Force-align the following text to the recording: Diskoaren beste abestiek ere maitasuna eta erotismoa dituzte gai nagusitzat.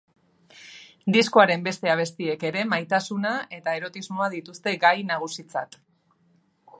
Diskoaren 1.15 1.65
beste 1.67 1.91
abestiek 1.95 2.45
ere 2.49 2.63
maitasuna 2.71 3.35
eta 3.59 3.75
erotismoa 3.81 4.33
dituzte 4.37 4.77
gai 4.87 4.95
nagusitzat. 5.13 5.79